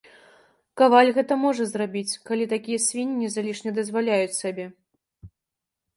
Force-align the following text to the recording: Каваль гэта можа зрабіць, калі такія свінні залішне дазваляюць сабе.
Каваль 0.79 1.09
гэта 1.17 1.33
можа 1.41 1.67
зрабіць, 1.73 2.19
калі 2.31 2.45
такія 2.55 2.79
свінні 2.87 3.27
залішне 3.35 3.77
дазваляюць 3.79 4.37
сабе. 4.43 4.65